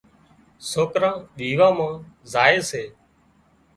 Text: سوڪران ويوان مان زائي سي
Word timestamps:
سوڪران 0.69 1.15
ويوان 1.37 1.73
مان 1.77 1.93
زائي 2.31 2.59
سي 2.69 2.83